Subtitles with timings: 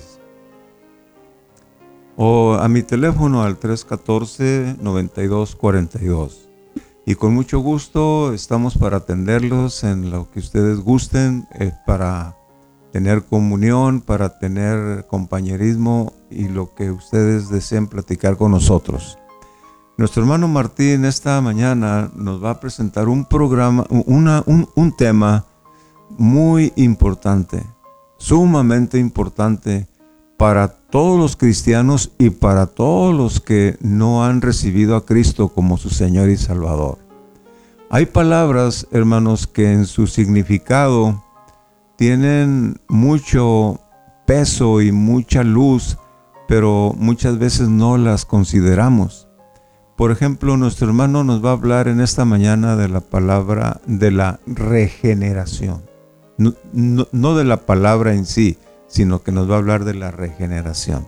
[2.16, 6.55] o a mi teléfono al 314-9242.
[7.06, 12.36] Y con mucho gusto estamos para atenderlos en lo que ustedes gusten, eh, para
[12.92, 19.20] tener comunión, para tener compañerismo y lo que ustedes deseen platicar con nosotros.
[19.98, 25.46] Nuestro hermano Martín esta mañana nos va a presentar un programa, un, tema
[26.18, 27.64] muy importante,
[28.18, 29.88] sumamente importante
[30.38, 35.76] para todos los cristianos y para todos los que no han recibido a Cristo como
[35.76, 37.00] su Señor y Salvador.
[37.90, 41.22] Hay palabras, hermanos, que en su significado
[41.98, 43.82] tienen mucho
[44.26, 45.98] peso y mucha luz,
[46.48, 49.28] pero muchas veces no las consideramos.
[49.98, 54.12] Por ejemplo, nuestro hermano nos va a hablar en esta mañana de la palabra de
[54.12, 55.82] la regeneración.
[56.38, 58.58] No, de la palabra en sí,
[58.88, 61.08] sino que nos va a hablar de la regeneración.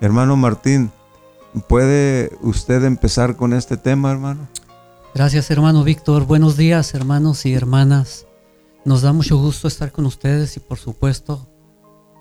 [0.00, 0.90] Hermano Martín,
[1.68, 4.48] ¿puede usted empezar con este tema, hermano?
[5.14, 6.26] Gracias, hermano Víctor.
[6.26, 8.26] Buenos días, hermanos y hermanas.
[8.84, 11.48] Nos da mucho gusto estar con ustedes y por supuesto,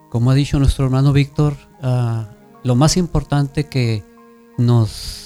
[0.09, 2.29] como ha dicho nuestro hermano Víctor, ah,
[2.63, 4.03] lo más importante que
[4.57, 5.25] nos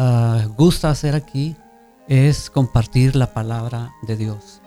[0.00, 1.56] Ah, gusta hacer aquí
[2.06, 4.62] es compartir la palabra de Dios.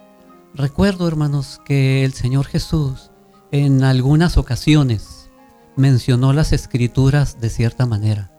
[0.53, 3.10] Recuerdo, hermanos, que el Señor Jesús
[3.51, 5.29] en algunas ocasiones
[5.75, 8.31] mencionó las escrituras de cierta manera.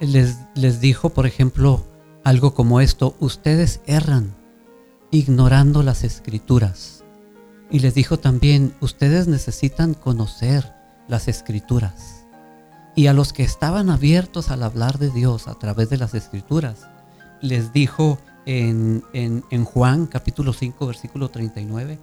[0.00, 1.84] Les, les dijo, por ejemplo,
[2.24, 4.34] algo como esto, ustedes erran
[5.10, 7.04] ignorando las escrituras.
[7.70, 10.72] Y les dijo también, ustedes necesitan conocer
[11.08, 12.22] las escrituras
[12.94, 16.88] y a los que estaban abiertos al hablar de Dios a través de las escrituras,
[17.40, 19.02] les dijo en,
[19.64, 21.98] Juan capítulo 5 versículo 39,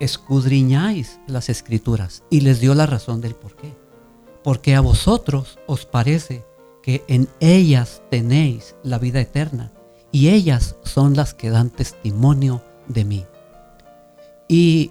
[0.00, 3.76] escudriñáis las escrituras y les dio la razón del por qué.
[4.42, 6.44] Porque a vosotros os parece
[6.82, 9.70] que en ellas tenéis la vida eterna
[10.10, 13.26] y ellas son las que dan testimonio de mí.
[14.48, 14.90] Y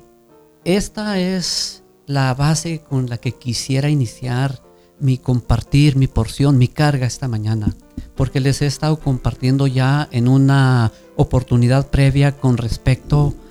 [0.63, 4.61] esta es la base con la que quisiera iniciar
[4.99, 7.75] mi compartir, mi porción, mi carga esta mañana,
[8.15, 13.48] porque les he estado compartiendo ya en una oportunidad previa con respecto a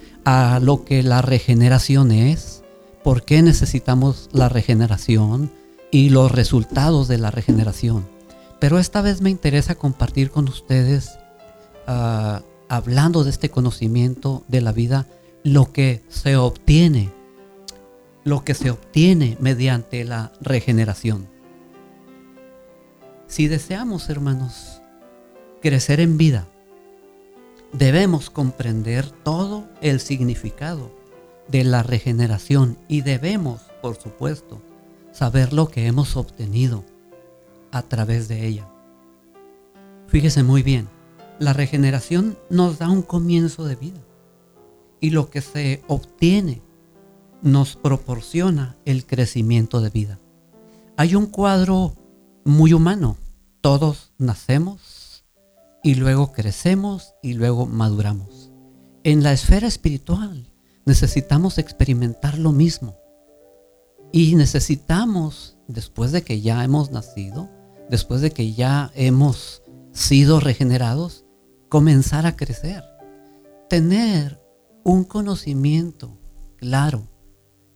[0.60, 2.62] lo que la regeneración es,
[3.02, 5.50] por qué necesitamos la regeneración
[5.90, 8.06] y los resultados de la regeneración.
[8.60, 11.18] Pero esta vez me interesa compartir con ustedes,
[11.86, 15.06] ah, hablando de este conocimiento de la vida,
[15.44, 17.12] lo que se obtiene
[18.28, 21.26] lo que se obtiene mediante la regeneración.
[23.26, 24.82] Si deseamos, hermanos,
[25.62, 26.46] crecer en vida,
[27.72, 30.90] debemos comprender todo el significado
[31.48, 34.60] de la regeneración y debemos, por supuesto,
[35.12, 36.84] saber lo que hemos obtenido
[37.70, 38.68] a través de ella.
[40.06, 40.88] Fíjese muy bien,
[41.38, 44.00] la regeneración nos da un comienzo de vida
[45.00, 46.62] y lo que se obtiene
[47.42, 50.18] nos proporciona el crecimiento de vida.
[50.96, 51.94] Hay un cuadro
[52.44, 53.16] muy humano.
[53.60, 54.97] Todos nacemos
[55.82, 58.50] y luego crecemos y luego maduramos.
[59.04, 60.52] En la esfera espiritual
[60.84, 62.96] necesitamos experimentar lo mismo.
[64.12, 67.48] Y necesitamos, después de que ya hemos nacido,
[67.90, 71.24] después de que ya hemos sido regenerados,
[71.68, 72.84] comenzar a crecer.
[73.68, 74.40] Tener
[74.84, 76.18] un conocimiento
[76.56, 77.06] claro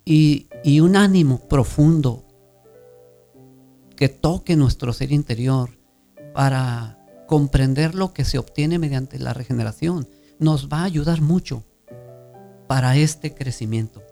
[0.04, 0.48] y,
[0.80, 2.24] un ánimo profundo
[3.96, 5.78] que toque nuestro ser interior
[6.34, 10.08] para comprender lo que se obtiene mediante la regeneración
[10.38, 11.64] nos va a ayudar mucho
[12.66, 14.02] para este crecimiento.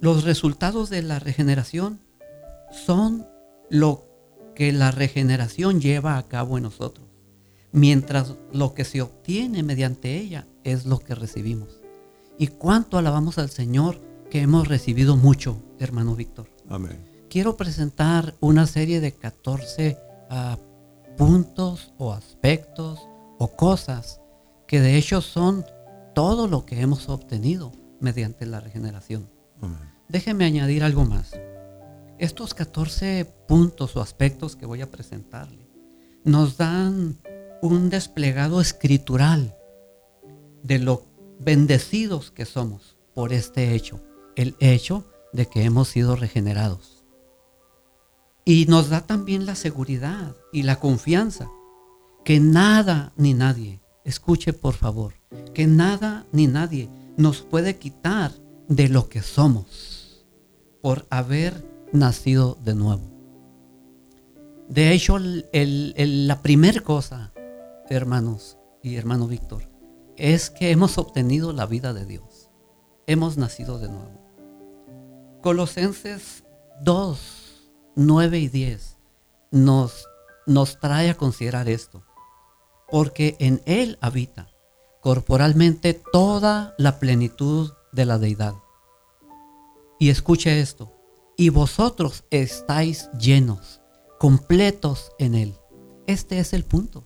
[0.00, 2.00] Los resultados de la regeneración
[2.70, 3.26] son
[3.70, 4.06] lo
[4.54, 7.06] que la regeneración lleva a cabo en nosotros.
[7.72, 11.80] mientras lo que se obtiene mediante ella es lo que recibimos.
[12.38, 13.98] Y cuánto alabamos al Señor
[14.30, 16.50] que hemos recibido mucho, hermano Víctor.
[16.68, 16.98] Amén.
[17.30, 19.98] Quiero presentar una serie de 14
[20.28, 20.58] ah,
[21.16, 23.00] puntos o aspectos
[23.38, 24.20] o cosas
[24.66, 25.64] que de hecho son
[26.14, 29.28] todo lo que hemos obtenido mediante la regeneración.
[30.08, 31.32] Déjeme añadir algo más.
[32.18, 35.68] Estos 14 puntos o aspectos que voy a presentarle
[36.24, 37.18] nos dan
[37.62, 39.56] un desplegado escritural
[40.62, 41.04] de lo
[41.40, 44.00] bendecidos que somos por este hecho,
[44.36, 47.01] el hecho de que hemos sido regenerados.
[48.44, 51.48] Y nos da también la seguridad y la confianza
[52.24, 55.14] que nada ni nadie, escuche por favor,
[55.54, 58.32] que nada ni nadie nos puede quitar
[58.68, 60.26] de lo que somos
[60.80, 63.12] por haber nacido de nuevo.
[64.68, 67.32] De hecho, la primera cosa,
[67.90, 69.68] hermanos y hermano Víctor,
[70.16, 72.50] es que hemos obtenido la vida de Dios.
[73.06, 74.22] Hemos nacido de nuevo.
[75.42, 76.44] Colosenses
[76.82, 77.41] 2,
[77.96, 78.98] 9 y 10
[79.50, 80.06] nos,
[80.46, 82.02] nos trae a considerar esto.
[82.90, 84.48] Porque en Él habita
[85.00, 88.54] corporalmente toda la plenitud de la deidad.
[89.98, 90.92] Y escuche esto.
[91.36, 93.80] Y vosotros estáis llenos,
[94.18, 95.54] completos en Él.
[96.06, 97.04] Este es el punto.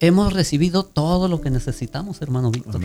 [0.00, 2.80] Hemos recibido todo lo que necesitamos, hermano Víctor.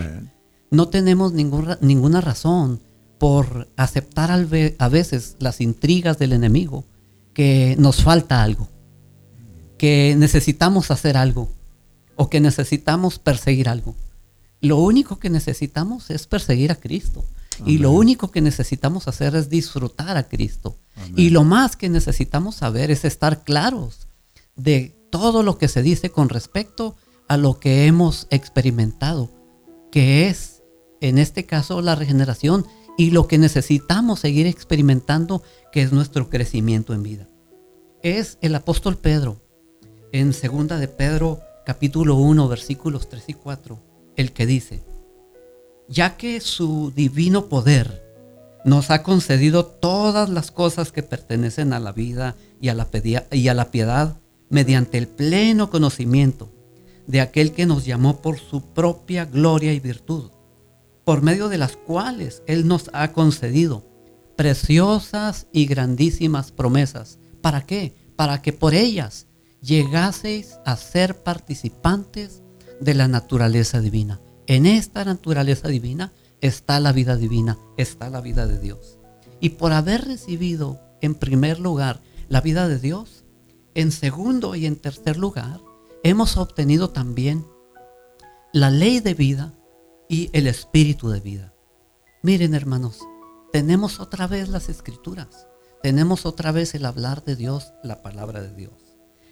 [0.71, 2.81] No tenemos ninguna razón
[3.17, 6.85] por aceptar a veces las intrigas del enemigo,
[7.33, 8.67] que nos falta algo,
[9.77, 11.49] que necesitamos hacer algo
[12.15, 13.95] o que necesitamos perseguir algo.
[14.61, 17.23] Lo único que necesitamos es perseguir a Cristo.
[17.65, 20.77] Y lo único que necesitamos hacer es disfrutar a Cristo.
[21.15, 24.07] Y lo más que necesitamos saber es estar claros
[24.55, 26.95] de todo lo que se dice con respecto
[27.27, 29.29] a lo que hemos experimentado,
[29.91, 30.61] que es,
[31.01, 32.65] en este caso, la regeneración
[32.99, 35.41] y lo que necesitamos seguir experimentando,
[35.71, 37.29] que es nuestro crecimiento en vida.
[38.03, 39.41] Es el apóstol Pedro,
[40.11, 43.79] en segunda de Pedro, capítulo 1, versículos 3 y 4,
[44.17, 44.83] el que dice,
[45.87, 48.03] ya que su divino poder
[48.65, 52.89] nos ha concedido todas las cosas que pertenecen a la vida y a la,
[53.31, 54.17] y a la piedad
[54.49, 56.51] mediante el pleno conocimiento
[57.07, 60.31] de aquel que nos llamó por su propia gloria y virtud,
[61.09, 63.83] por medio de las cuales Él nos ha concedido
[64.35, 67.17] preciosas y grandísimas promesas.
[67.41, 67.95] ¿Para qué?
[68.15, 69.25] Para que por ellas
[69.59, 72.43] llegaseis a ser participantes
[72.79, 74.21] de la naturaleza divina.
[74.45, 78.99] En esta naturaleza divina está la vida divina, está la vida de Dios.
[79.39, 83.23] Y por haber recibido en primer lugar la vida de Dios,
[83.73, 85.59] en segundo y en tercer lugar,
[86.03, 87.47] hemos obtenido también
[88.53, 89.55] la ley de vida
[90.09, 91.53] y el espíritu de vida.
[92.21, 92.99] Miren hermanos,
[93.53, 95.47] tenemos otra vez las escrituras,
[95.81, 98.73] tenemos otra vez el hablar de Dios, la palabra de Dios,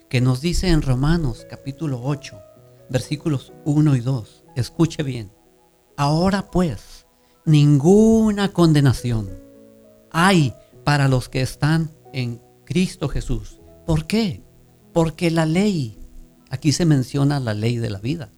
[0.10, 2.40] que nos dice en Romanos capítulo 8,
[2.90, 5.34] versículos 1 y 2, escuche bien,
[5.98, 7.06] ahora pues,
[7.46, 9.30] ninguna condenación
[10.12, 10.54] hay
[10.86, 13.60] para los que están en Cristo Jesús.
[13.86, 14.44] ¿Por qué?
[14.94, 15.98] Porque la ley
[16.50, 18.32] Aquí se menciona la ley de la vida.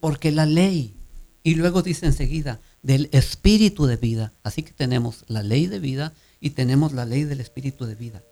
[0.00, 0.96] Porque la ley,
[1.42, 4.32] y luego dice enseguida, del espíritu de vida.
[4.42, 8.22] Así que tenemos la ley de vida y tenemos la ley del espíritu de vida.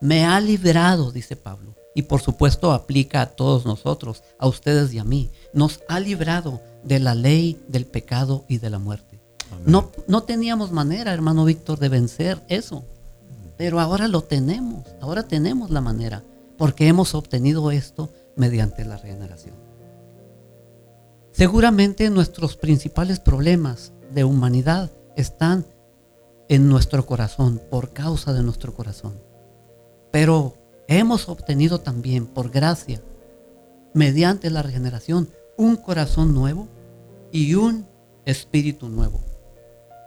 [0.00, 1.74] Me ha librado, dice Pablo.
[1.94, 5.30] Y por supuesto aplica a todos nosotros, a ustedes y a mí.
[5.52, 9.20] Nos ha librado de la ley del pecado y de la muerte.
[9.66, 12.84] No, no teníamos manera, hermano Víctor, de vencer eso.
[13.58, 14.86] Pero ahora lo tenemos.
[15.00, 16.22] Ahora tenemos la manera.
[16.56, 19.69] Porque hemos obtenido esto mediante la regeneración.
[21.40, 25.64] Seguramente nuestros principales problemas de humanidad están
[26.50, 29.14] en nuestro corazón, por causa de nuestro corazón.
[30.12, 33.00] Pero hemos obtenido también, por gracia,
[33.94, 36.68] mediante la regeneración, un corazón nuevo
[37.32, 37.86] y un
[38.26, 39.22] espíritu nuevo.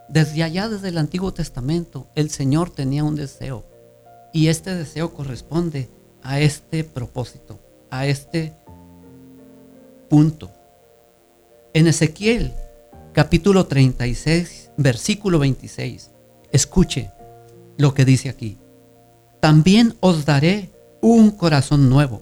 [0.09, 3.63] Desde allá, desde el Antiguo Testamento, el Señor tenía un deseo
[4.33, 5.89] y este deseo corresponde
[6.21, 7.57] a este propósito
[7.89, 8.53] a este
[10.11, 10.51] punto.
[11.75, 12.53] En Ezequiel
[13.13, 16.11] capítulo 36, versículo 26,
[16.51, 17.09] escuche
[17.79, 18.59] lo que dice aquí.
[19.39, 20.69] También os daré
[21.01, 22.21] un corazón nuevo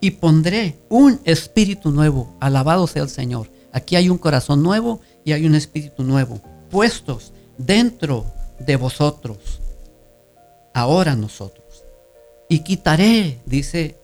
[0.00, 2.36] y pondré un espíritu nuevo.
[2.38, 3.50] Alabado sea el Señor.
[3.72, 6.40] Aquí hay un corazón nuevo y hay un espíritu nuevo,
[6.70, 8.26] puestos dentro
[8.60, 9.60] de vosotros.
[10.72, 11.84] Ahora nosotros.
[12.48, 13.98] Y quitaré, dice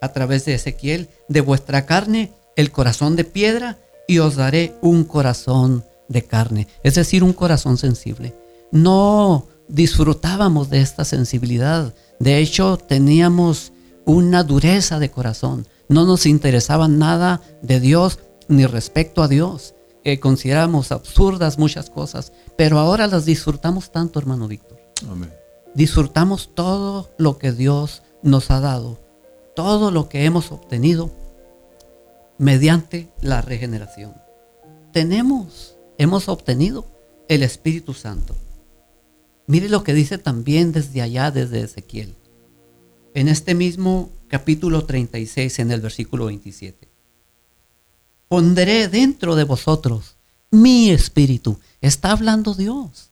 [0.00, 5.04] a través de Ezequiel, de vuestra carne el corazón de piedra y os daré un
[5.04, 8.34] corazón de carne, es decir, un corazón sensible.
[8.72, 13.72] No disfrutábamos de esta sensibilidad, de hecho teníamos
[14.04, 19.74] una dureza de corazón, no nos interesaba nada de Dios ni respecto a Dios.
[20.02, 24.80] Eh, consideramos absurdas muchas cosas, pero ahora las disfrutamos tanto, hermano Víctor.
[25.74, 28.98] Disfrutamos todo lo que Dios nos ha dado,
[29.54, 31.10] todo lo que hemos obtenido
[32.40, 34.14] mediante la regeneración.
[34.94, 36.86] Tenemos, hemos obtenido
[37.28, 38.34] el Espíritu Santo.
[39.46, 42.14] Mire lo que dice también desde allá, desde Ezequiel.
[43.12, 46.88] En este mismo capítulo 36, en el versículo 27.
[48.26, 50.16] Pondré dentro de vosotros
[50.50, 51.60] mi espíritu.
[51.82, 53.10] Está hablando Dios.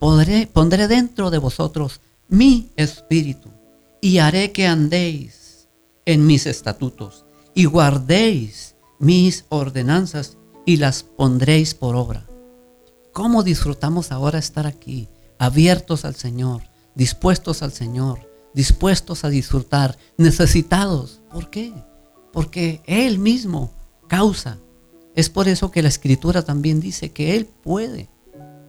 [0.00, 3.50] pondré dentro de vosotros mi espíritu
[4.00, 5.68] y haré que andéis
[6.06, 12.26] en mis estatutos y guardéis mis ordenanzas y las pondréis por obra.
[13.12, 16.62] ¿Cómo disfrutamos ahora estar aquí, abiertos al Señor,
[16.94, 21.20] dispuestos al Señor, dispuestos a disfrutar, necesitados?
[21.30, 21.72] ¿Por qué?
[22.32, 23.72] Porque Él mismo
[24.06, 24.58] causa.
[25.14, 28.08] Es por eso que la Escritura también dice que Él puede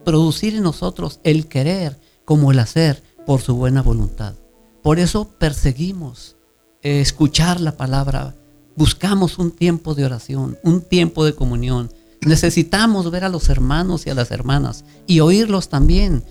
[0.04, 4.34] producir en nosotros el querer como el hacer por su buena voluntad.
[4.82, 6.36] Por eso perseguimos
[6.82, 8.34] eh, escuchar la palabra,
[8.76, 11.92] buscamos un tiempo de oración, un tiempo de comunión.
[12.20, 16.24] Necesitamos ver a los hermanos y a las hermanas y oírlos también,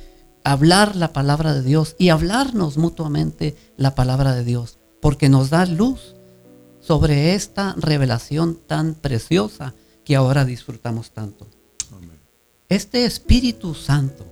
[0.44, 5.66] hablar la palabra de Dios y hablarnos mutuamente la palabra de Dios, porque nos da
[5.66, 6.16] luz
[6.80, 11.48] sobre esta revelación tan preciosa que ahora disfrutamos tanto.
[12.70, 14.26] Este Espíritu Santo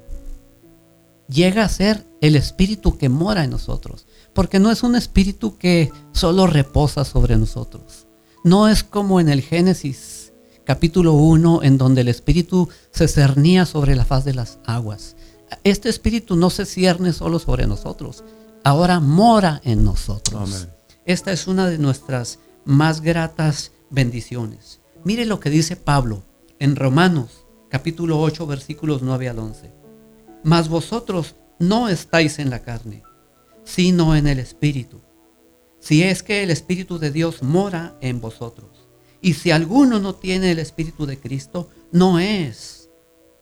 [1.28, 5.91] llega a ser el Espíritu que mora en nosotros, porque no es un Espíritu que
[6.12, 8.07] solo reposa sobre nosotros.
[8.43, 10.33] No es como en el Génesis
[10.65, 15.15] capítulo 1, en donde el Espíritu se cernía sobre la faz de las aguas.
[15.63, 18.24] Este Espíritu no se cierne solo sobre nosotros,
[18.63, 20.67] ahora mora en nosotros.
[21.05, 24.79] Esta es una de nuestras más gratas bendiciones.
[25.03, 26.24] Mire lo que dice Pablo
[26.59, 29.79] en Romanos capítulo 8 versículos 9 al 11
[30.43, 33.03] mas vosotros no estáis en la carne,
[33.63, 35.01] sino en el Espíritu.
[35.80, 38.89] Si es que el Espíritu de Dios mora en vosotros.
[39.22, 42.89] Y si alguno no tiene el Espíritu de Cristo, no es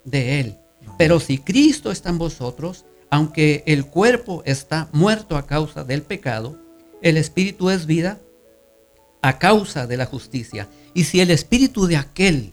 [0.04, 0.58] de él.
[0.96, 6.58] Pero si Cristo está en vosotros, aunque el cuerpo está muerto a causa del pecado,
[7.02, 8.20] el Espíritu es vida
[9.22, 10.68] a causa de la justicia.
[10.94, 12.52] Y si el Espíritu de aquel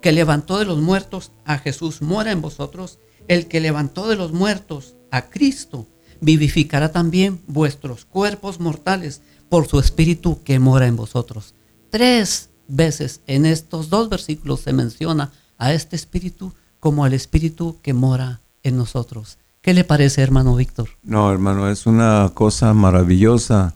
[0.00, 2.98] que levantó de los muertos a Jesús mora en vosotros,
[3.28, 5.86] el que levantó de los muertos a Cristo,
[6.20, 11.54] vivificará también vuestros cuerpos mortales por su espíritu que mora en vosotros.
[11.90, 17.92] Tres veces en estos dos versículos se menciona a este espíritu como al espíritu que
[17.92, 19.38] mora en nosotros.
[19.60, 20.88] ¿Qué le parece, hermano Víctor?
[21.02, 23.74] No, hermano, es una cosa maravillosa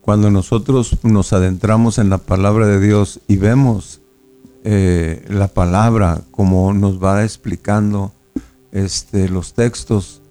[0.00, 4.00] cuando nosotros nos adentramos en la palabra de Dios y vemos
[4.64, 8.12] eh, la palabra como nos va explicando
[8.72, 10.22] este, los textos,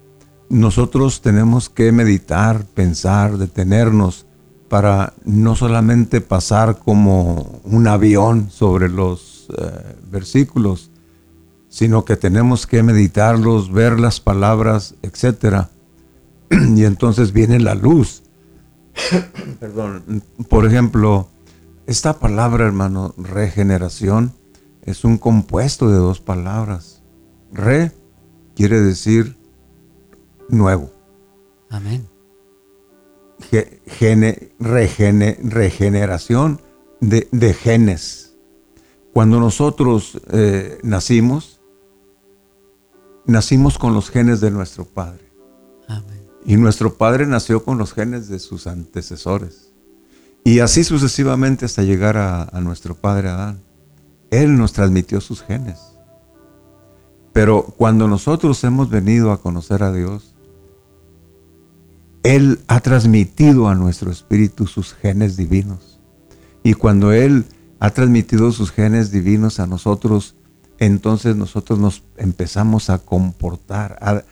[0.48, 4.26] nosotros tenemos que meditar, pensar, detenernos
[4.68, 10.90] para no solamente pasar como un avión sobre los eh, versículos,
[11.68, 15.66] sino que tenemos que meditarlos, ver las palabras, etc.
[16.50, 18.22] y entonces viene la luz.
[19.60, 20.22] Perdón.
[20.48, 21.28] Por ejemplo,
[21.86, 24.32] esta palabra, hermano, regeneración,
[24.82, 27.02] es un compuesto de dos palabras.
[27.52, 27.92] Re
[28.54, 29.36] quiere decir
[30.48, 30.90] nuevo.
[31.70, 32.06] Amén.
[34.58, 36.60] regeneración
[37.00, 38.34] de, genes.
[39.12, 41.60] Cuando nosotros eh, nacimos,
[43.24, 45.30] nacimos con los genes de nuestro Padre.
[45.88, 46.26] Amén.
[46.44, 49.72] Y nuestro Padre nació con los genes de sus antecesores.
[50.44, 53.60] Y así sucesivamente hasta llegar a nuestro Padre Adán.
[54.30, 55.78] Él nos transmitió sus genes.
[57.32, 60.35] Pero cuando nosotros hemos venido a conocer a Dios,
[62.26, 66.00] Él ha transmitido a nuestro espíritu sus genes divinos.
[66.64, 67.44] Y cuando Él
[67.78, 70.34] ha transmitido sus genes divinos a nosotros,
[70.80, 74.24] entonces nosotros nos empezamos a comportar,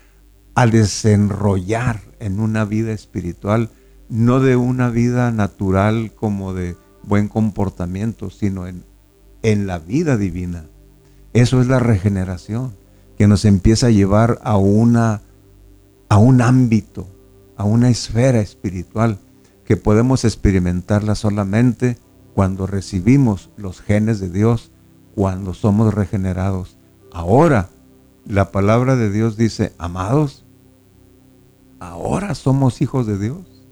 [0.56, 3.70] a, desenrollar en una vida espiritual,
[4.08, 8.84] no de una vida natural como de buen comportamiento, sino en,
[9.68, 10.64] la vida divina.
[11.32, 12.72] Eso es la regeneración
[13.16, 14.96] que nos empieza a llevar a un
[16.40, 17.13] ámbito,
[17.56, 19.18] a una esfera espiritual
[19.64, 21.99] que podemos experimentarla solamente
[22.34, 24.73] cuando recibimos los genes de Dios,
[25.14, 26.76] cuando somos regenerados.
[27.12, 27.70] Ahora,
[28.26, 30.44] la palabra de Dios dice, amados,
[31.78, 33.64] ahora somos hijos de Dios.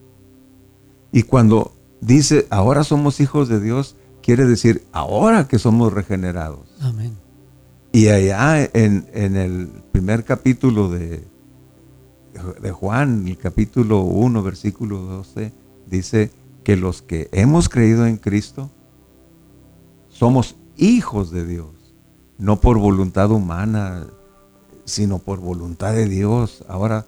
[1.10, 6.66] Y cuando dice, ahora somos hijos de Dios, quiere decir, ahora que somos regenerados.
[6.80, 7.12] Amén.
[7.92, 11.26] Y allá en, en el primer capítulo de,
[12.60, 15.52] de Juan, el capítulo 1, versículo 12,
[15.86, 16.30] dice
[16.64, 18.70] que los que hemos creído en Cristo
[20.08, 21.70] somos hijos de Dios,
[22.38, 24.06] no por voluntad humana,
[24.84, 26.64] sino por voluntad de Dios.
[26.68, 27.06] Ahora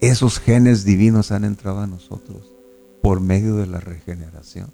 [0.00, 2.54] esos genes divinos han entrado a nosotros
[3.02, 4.70] por medio de la regeneración.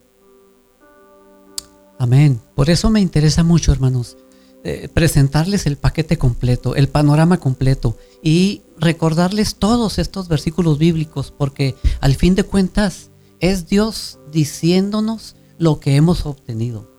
[1.99, 2.41] Amén.
[2.55, 4.19] Por eso me interesa mucho, hermanos,
[4.65, 11.75] eh, presentarles el paquete completo, el panorama completo y recordarles todos estos versículos bíblicos, porque
[12.01, 13.11] al fin de cuentas
[13.41, 16.91] es Dios diciéndonos lo que hemos obtenido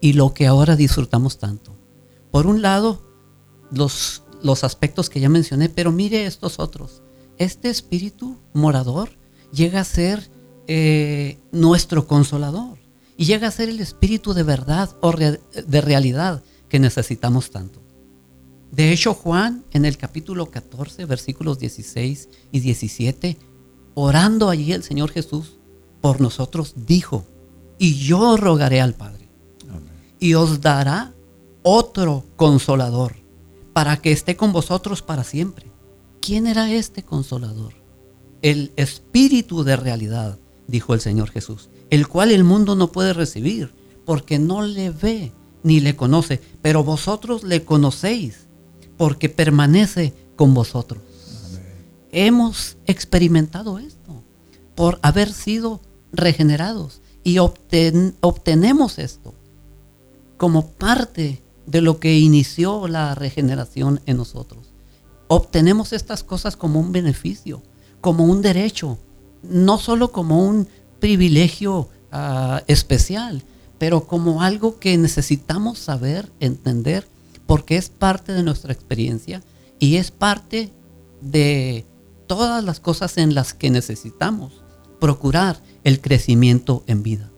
[0.00, 1.76] y lo que ahora disfrutamos tanto.
[2.30, 3.02] Por un lado,
[3.70, 7.02] los, los aspectos que ya mencioné, pero mire estos otros.
[7.38, 9.10] Este espíritu morador
[9.52, 10.30] llega a ser
[10.66, 12.78] eh, nuestro consolador
[13.16, 17.80] y llega a ser el espíritu de verdad o de realidad que necesitamos tanto.
[18.70, 23.38] De hecho, Juan en el capítulo 14, versículos 16 y 17,
[23.94, 25.58] orando allí el Señor Jesús
[26.00, 27.24] por nosotros, dijo,
[27.78, 29.28] y yo rogaré al Padre,
[30.20, 31.14] y os dará
[31.62, 33.16] otro consolador,
[33.72, 35.70] para que esté con vosotros para siempre.
[36.20, 37.74] ¿Quién era este consolador?
[38.42, 43.72] El Espíritu de realidad, dijo el Señor Jesús, el cual el mundo no puede recibir,
[44.04, 48.46] porque no le ve ni le conoce, pero vosotros le conocéis,
[48.96, 51.02] porque permanece con vosotros.
[52.10, 54.22] Hemos experimentado esto
[54.74, 55.80] por haber sido
[56.12, 59.34] regenerados y obtenemos esto
[60.36, 64.72] como parte de lo que inició la regeneración en nosotros.
[65.26, 67.62] Obtenemos estas cosas como un beneficio,
[68.00, 68.98] como un derecho,
[69.42, 70.68] no solo como un
[71.00, 73.42] privilegio ah, especial,
[73.78, 77.06] pero como algo que necesitamos saber, entender,
[77.46, 79.42] porque es parte de nuestra experiencia
[79.78, 80.70] y es parte
[81.20, 81.86] de
[82.26, 84.62] todas las cosas en las que necesitamos
[85.00, 87.30] procurar el crecimiento en vida.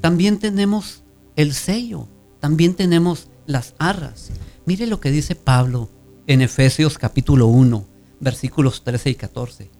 [0.00, 1.02] También tenemos
[1.36, 2.08] el sello,
[2.40, 4.30] también tenemos las arras.
[4.66, 5.90] Mire lo que dice Pablo
[6.26, 7.84] en Efesios capítulo 1,
[8.20, 9.70] versículos 13 y 14.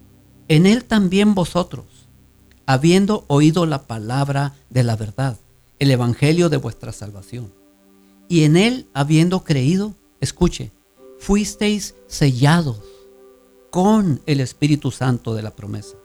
[0.47, 1.85] En él también vosotros,
[2.65, 5.37] habiendo oído la palabra de la verdad,
[5.81, 7.51] el Evangelio de vuestra salvación.
[8.29, 10.71] Y en él, habiendo creído, escuche,
[11.17, 12.77] fuisteis sellados
[13.71, 15.97] con el Espíritu Santo de la promesa,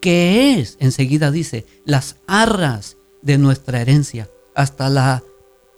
[0.00, 5.24] que es, enseguida dice, las arras de nuestra herencia hasta la,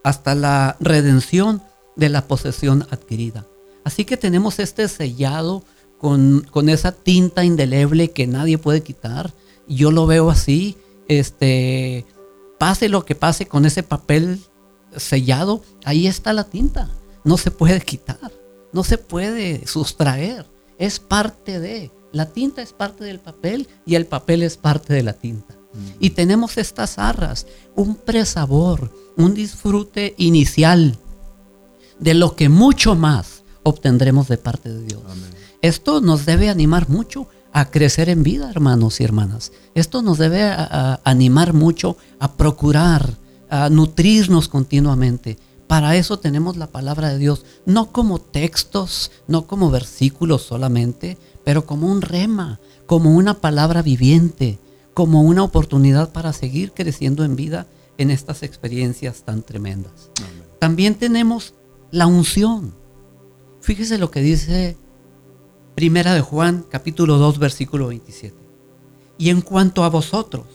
[0.05, 1.63] hasta la redención
[1.97, 3.47] de la posesión adquirida.
[3.83, 5.65] Así que tenemos este sellado
[5.97, 9.33] con, con, esa tinta indeleble que nadie puede quitar.
[9.67, 10.77] Yo lo veo así,
[11.09, 12.05] este,
[12.59, 14.41] pase lo que pase con ese papel
[14.97, 16.91] sellado, ahí está la tinta.
[17.25, 18.33] No se puede quitar,
[18.73, 20.47] no se puede sustraer.
[20.79, 21.91] Es parte de.
[22.13, 25.55] La tinta es parte del papel y el papel es parte de la tinta.
[26.01, 30.99] Y tenemos estas arras, un presabor, un disfrute inicial
[32.01, 35.03] de lo que mucho más obtendremos de parte de Dios.
[35.61, 39.53] Esto nos debe animar mucho a crecer en vida, hermanos y hermanas.
[39.75, 40.43] Esto nos debe
[41.05, 43.17] animar mucho a procurar,
[43.51, 45.39] a nutrirnos continuamente.
[45.67, 51.67] Para eso tenemos la palabra de Dios, no como textos, no como versículos solamente, pero
[51.67, 54.59] como un rema, como una palabra viviente,
[54.95, 57.67] como una oportunidad para seguir creciendo en vida
[57.99, 60.11] en estas experiencias tan tremendas.
[60.59, 61.55] También tenemos
[61.91, 62.75] la unción.
[63.61, 64.77] Fíjese lo que dice
[65.79, 68.35] Primera de Juan, capítulo 2, versículo 27.
[69.17, 70.47] Y en cuanto a vosotros,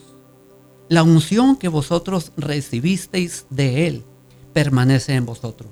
[0.89, 4.03] la unción que vosotros recibisteis de Él
[4.51, 5.71] permanece en vosotros.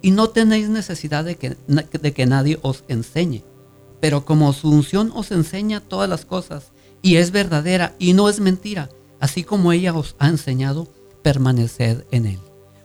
[0.00, 3.44] Y no tenéis necesidad de que, de que nadie os enseñe.
[4.00, 8.40] Pero como su unción os enseña todas las cosas y es verdadera y no es
[8.40, 8.88] mentira,
[9.20, 10.88] así como ella os ha enseñado,
[11.22, 12.38] permaneced en Él.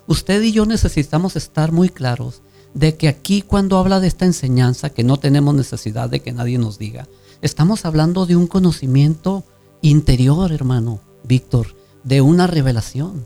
[0.08, 2.42] Usted y yo necesitamos estar muy claros
[2.74, 6.58] de que aquí cuando habla de esta enseñanza, que no tenemos necesidad de que nadie
[6.58, 7.08] nos diga,
[7.42, 9.44] estamos hablando de un conocimiento
[9.82, 13.26] interior, hermano Víctor, de una revelación.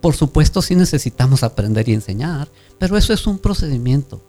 [0.00, 4.20] Por supuesto sí necesitamos aprender y enseñar, pero eso es un procedimiento.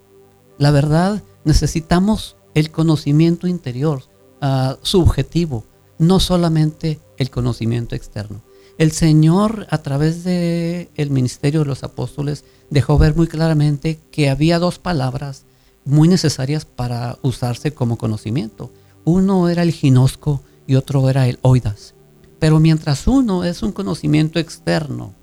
[0.57, 4.03] La verdad, necesitamos el conocimiento interior,
[4.41, 5.65] uh, subjetivo,
[5.97, 8.41] no solamente el conocimiento externo.
[8.77, 14.29] El Señor a través del el ministerio de los apóstoles dejó ver muy claramente que
[14.29, 15.45] había dos palabras
[15.85, 18.71] muy necesarias para usarse como conocimiento.
[19.05, 21.93] Uno era el ginosco y otro era el oidas.
[22.39, 25.13] Pero mientras uno es un conocimiento externo,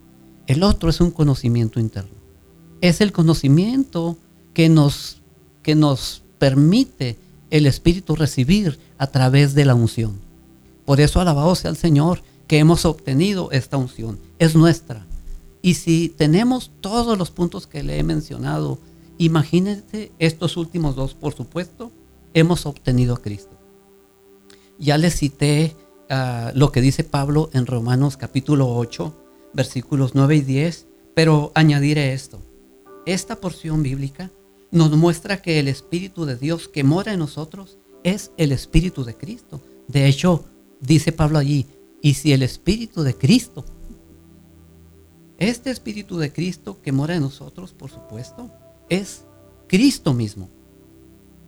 [0.46, 2.16] el otro es un conocimiento interno.
[2.80, 4.16] Es el conocimiento
[4.54, 5.20] que nos,
[5.62, 7.18] que nos permite
[7.50, 10.20] el Espíritu recibir a través de la unción.
[10.86, 14.18] Por eso alabado sea el Señor que hemos obtenido esta unción.
[14.38, 15.06] Es nuestra.
[15.62, 18.78] Y si tenemos todos los puntos que le he mencionado,
[19.18, 21.92] imagínense estos últimos dos, por supuesto,
[22.34, 23.56] hemos obtenido a Cristo.
[24.78, 25.76] Ya les cité
[26.10, 29.14] ah, lo que dice Pablo en Romanos capítulo 8,
[29.54, 32.40] versículos 9 y 10, pero añadiré esto.
[33.06, 34.30] Esta porción bíblica
[34.70, 39.14] nos muestra que el Espíritu de Dios que mora en nosotros es el Espíritu de
[39.14, 39.60] Cristo.
[39.86, 40.44] De hecho,
[40.80, 41.66] dice Pablo allí,
[42.02, 43.64] y si el Espíritu de Cristo,
[45.38, 48.50] este Espíritu de Cristo que mora en nosotros, por supuesto,
[48.90, 49.24] es
[49.68, 50.50] Cristo mismo.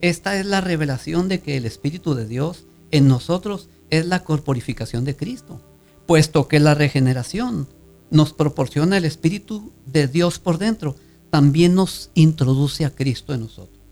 [0.01, 5.05] Esta es la revelación de que el Espíritu de Dios en nosotros es la corporificación
[5.05, 5.61] de Cristo,
[6.07, 7.69] puesto que la regeneración
[8.11, 10.97] nos proporciona el Espíritu de Dios por dentro,
[11.31, 13.83] también nos introduce a Cristo en nosotros.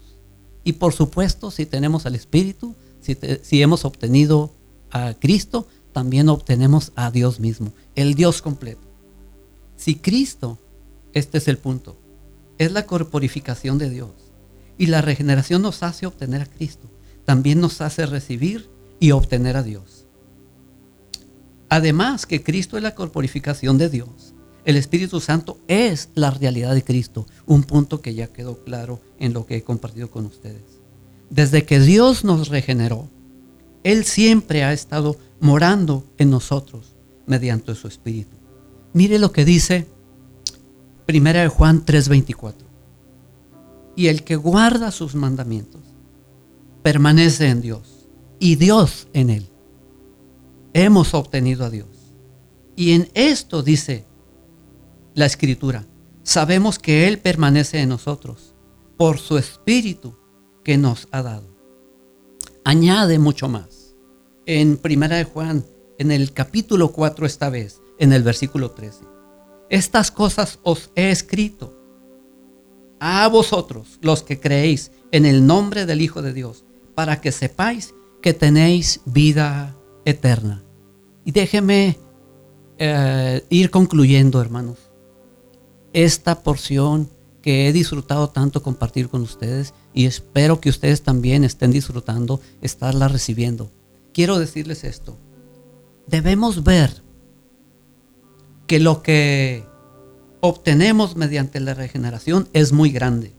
[0.64, 4.52] Y por supuesto, si tenemos al Espíritu, si, hemos obtenido
[4.90, 8.86] a Cristo, también obtenemos a Dios mismo, el Dios completo.
[9.76, 10.58] Si Cristo,
[11.12, 11.96] este es el punto,
[12.58, 14.10] es la corporificación de Dios
[14.78, 16.88] y la regeneración nos hace obtener a Cristo,
[17.24, 20.06] también nos hace recibir y obtener a Dios.
[21.68, 26.84] Además que Cristo es la corporificación de Dios, el Espíritu Santo es la realidad de
[26.84, 30.62] Cristo, un punto que ya quedó claro en lo que he compartido con ustedes.
[31.30, 33.08] Desde que Dios nos regeneró,
[33.84, 36.94] Él siempre ha estado morando en nosotros
[37.26, 38.36] mediante su Espíritu.
[38.92, 39.86] Mire lo que dice
[41.08, 42.54] 1 Juan 3:24.
[43.96, 45.82] Y el que guarda sus mandamientos
[46.82, 49.48] permanece en Dios y Dios en él.
[50.72, 51.88] Hemos obtenido a Dios.
[52.74, 54.06] Y en esto dice
[55.14, 55.84] la escritura,
[56.22, 58.54] sabemos que Él permanece en nosotros
[58.96, 60.16] por su Espíritu
[60.64, 61.51] que nos ha dado.
[62.64, 63.94] Añade mucho más.
[64.46, 65.64] En Primera de Juan,
[65.98, 69.04] en el capítulo 4 esta vez, en el versículo 13.
[69.70, 71.78] Estas cosas os he escrito
[73.00, 77.94] a vosotros, los que creéis en el nombre del Hijo de Dios, para que sepáis
[78.20, 80.62] que tenéis vida eterna.
[81.24, 81.98] Y déjeme
[82.78, 84.92] eh, ir concluyendo, hermanos
[85.92, 87.08] esta porción
[87.42, 93.08] que he disfrutado tanto compartir con ustedes y espero que ustedes también estén disfrutando estarla
[93.08, 93.70] recibiendo.
[94.14, 95.18] Quiero decirles esto.
[96.06, 97.02] Debemos ver
[98.66, 99.66] que lo que
[100.40, 103.34] obtenemos mediante la regeneración es muy grande,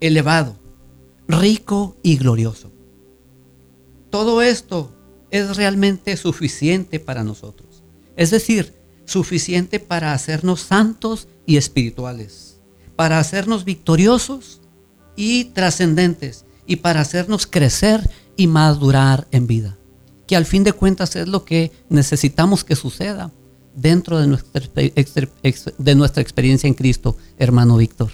[0.00, 0.58] elevado,
[1.28, 2.70] rico y glorioso.
[4.10, 4.92] Todo esto
[5.30, 7.82] es realmente suficiente para nosotros.
[8.16, 12.51] Es decir, suficiente para hacernos santos y espirituales,
[13.02, 14.60] para hacernos victoriosos
[15.16, 19.76] y trascendentes y para hacernos crecer y madurar en vida.
[20.28, 23.32] Que al fin de cuentas es lo que necesitamos que suceda
[23.74, 28.12] dentro de nuestra, experiencia en Cristo, hermano Víctor.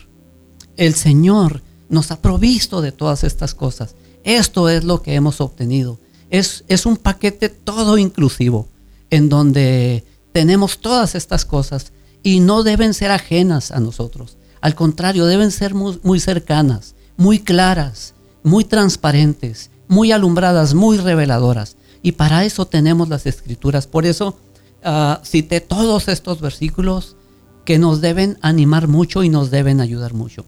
[0.78, 3.94] El Señor nos ha provisto de todas estas cosas.
[4.24, 5.98] Esto es lo que hemos obtenido.
[6.30, 8.68] Es un paquete todo inclusivo,
[9.10, 14.38] en donde tenemos todas estas cosas y no deben ser ajenas a nosotros.
[14.60, 21.76] Al contrario, deben ser muy, cercanas, muy claras, muy transparentes, muy alumbradas, muy reveladoras.
[22.02, 23.86] Y para eso tenemos las escrituras.
[23.86, 24.36] Por eso
[24.84, 27.16] ah, cité todos estos versículos
[27.64, 30.44] que nos deben animar mucho y nos deben ayudar mucho.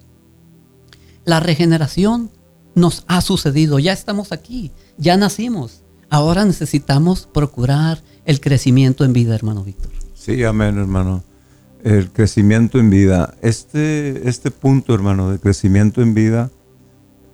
[1.25, 2.31] La regeneración
[2.75, 5.83] nos ha sucedido, ya estamos aquí, ya nacimos.
[6.09, 9.93] Ahora necesitamos procurar el crecimiento en vida, hermano Víctor.
[10.15, 11.30] Sí, amén, hermano
[11.85, 13.35] el crecimiento en vida.
[13.43, 16.51] Este, este punto, hermano, de crecimiento en vida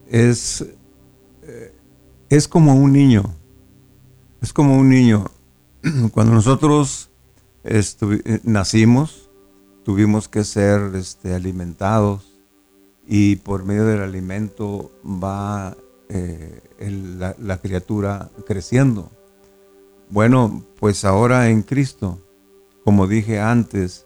[0.09, 0.65] es,
[1.43, 1.75] eh,
[2.29, 3.25] es como un niño.
[4.41, 5.27] Es como un niño.
[6.13, 7.11] Cuando nosotros
[7.65, 9.31] eh, nacimos,
[9.85, 12.33] tuvimos que ser este, alimentados
[13.07, 15.77] y por medio del alimento va
[16.09, 16.61] eh,
[17.19, 19.11] la, la criatura creciendo.
[20.09, 22.21] Bueno, pues ahora en Cristo,
[22.85, 24.06] como dije antes,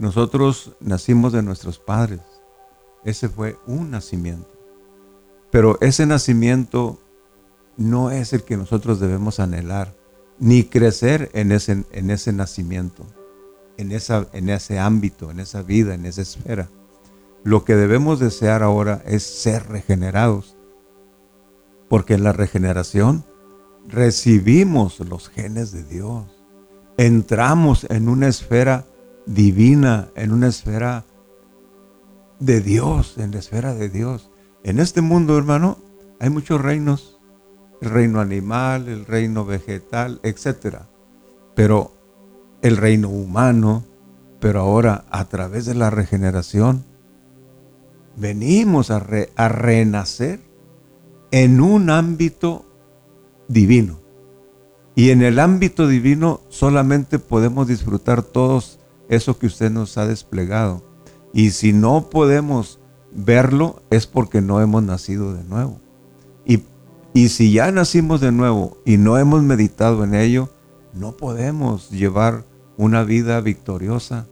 [0.00, 2.22] nosotros nacimos de nuestros padres.
[3.04, 4.48] Ese fue un nacimiento.
[5.50, 6.98] Pero ese nacimiento
[7.76, 9.94] no es el que nosotros debemos anhelar
[10.38, 13.04] ni crecer en ese, en ese nacimiento,
[13.76, 16.70] en, esa, en ese ámbito, en esa vida, en esa esfera.
[17.44, 20.56] Lo que debemos desear ahora es ser regenerados,
[21.90, 23.22] porque en la regeneración
[23.86, 26.24] recibimos los genes de Dios,
[26.96, 28.86] entramos en una esfera
[29.30, 31.04] divina, en una esfera
[32.40, 34.30] de Dios, en la esfera de Dios.
[34.64, 35.78] En este mundo, hermano,
[36.18, 37.20] hay muchos reinos,
[37.80, 40.78] el reino animal, el reino vegetal, etc.
[41.54, 41.92] Pero
[42.60, 43.84] el reino humano,
[44.40, 46.84] pero ahora a través de la regeneración,
[48.16, 50.40] venimos a, a renacer
[51.30, 52.66] en un ámbito
[53.46, 54.00] divino.
[54.96, 58.79] Y en el ámbito divino solamente podemos disfrutar todos
[59.10, 60.82] eso que usted nos ha desplegado.
[61.34, 62.80] Y si no podemos
[63.12, 65.80] verlo es porque no hemos nacido de nuevo.
[66.46, 66.62] Y,
[67.12, 70.48] y si ya nacimos de nuevo y no hemos meditado en ello,
[70.94, 72.44] no podemos llevar
[72.76, 74.26] una vida victoriosa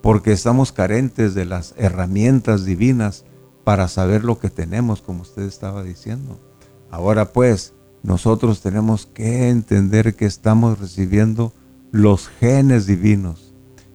[0.00, 3.24] porque estamos carentes de las herramientas divinas
[3.64, 6.38] para saber lo que tenemos, como usted estaba diciendo.
[6.90, 7.72] Ahora pues,
[8.02, 11.52] nosotros tenemos que entender que estamos recibiendo
[11.90, 13.53] los genes divinos.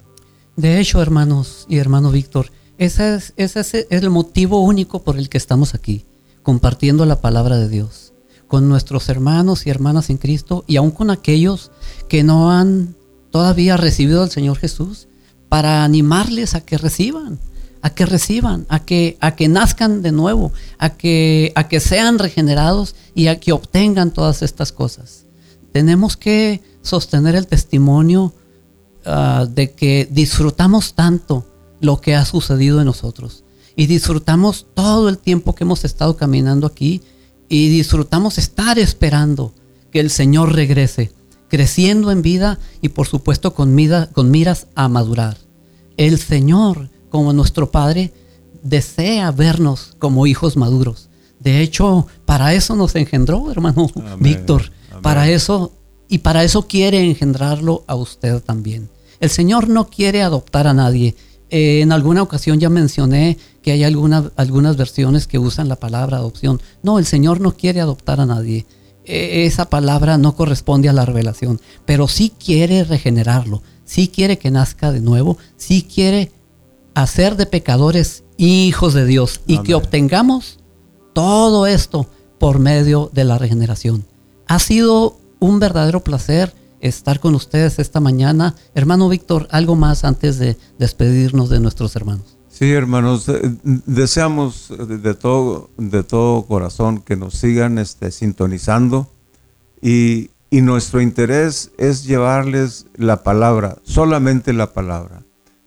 [0.56, 5.74] De hecho, hermanos y hermano Víctor, ese es, el motivo único por el que estamos
[5.74, 6.04] aquí,
[6.42, 8.12] compartiendo la palabra de Dios
[8.46, 11.70] con nuestros hermanos y hermanas en Cristo y aún con aquellos
[12.08, 12.96] que no han
[13.30, 15.06] todavía recibido al Señor Jesús,
[15.48, 17.38] para animarles a que reciban,
[17.82, 19.16] a que reciban, a que,
[19.48, 24.72] nazcan de nuevo, a que, a que sean regenerados y a que obtengan todas estas
[24.72, 25.26] cosas.
[25.72, 28.32] Tenemos que sostener el testimonio
[29.04, 31.46] ah, de que disfrutamos tanto
[31.80, 33.44] lo que ha sucedido en nosotros
[33.78, 37.00] y disfrutamos todo el tiempo que hemos estado caminando aquí
[37.48, 39.52] y disfrutamos estar esperando
[39.92, 41.12] que el Señor regrese,
[41.48, 43.76] creciendo en vida y por supuesto con,
[44.12, 45.38] con miras a madurar.
[45.96, 48.12] El Señor, como nuestro Padre,
[48.62, 51.08] desea vernos como hijos maduros.
[51.38, 53.88] De hecho, para eso nos engendró, hermano
[54.18, 55.72] Víctor, para eso,
[56.08, 58.90] y para eso quiere engendrarlo a usted también.
[59.20, 61.14] El Señor no quiere adoptar a nadie.
[61.50, 66.18] Eh, en alguna ocasión ya mencioné que hay algunas, algunas versiones que usan la palabra
[66.18, 66.60] adopción.
[66.82, 68.66] No, el Señor no quiere adoptar a nadie.
[69.04, 74.50] E, esa palabra no corresponde a la revelación, pero sí quiere regenerarlo, sí quiere que
[74.50, 76.30] nazca de nuevo, sí quiere
[76.94, 80.58] hacer de pecadores hijos de Dios y que obtengamos
[81.14, 82.06] todo esto
[82.38, 84.04] por medio de la regeneración.
[84.46, 88.54] Ha sido un verdadero placer estar con ustedes esta mañana.
[88.74, 92.38] Hermano Víctor, algo más antes de despedirnos de nuestros hermanos.
[92.48, 99.08] Sí, hermanos, eh, deseamos de todo, de todo corazón que nos sigan este, sintonizando
[99.80, 105.22] y, y nuestro interés es llevarles la palabra, solamente la palabra.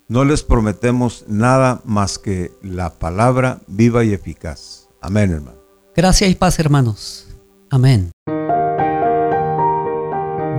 [0.09, 4.89] No les prometemos nada más que la palabra viva y eficaz.
[4.99, 5.57] Amén, hermano.
[5.95, 7.27] Gracias y paz, hermanos.
[7.69, 8.11] Amén.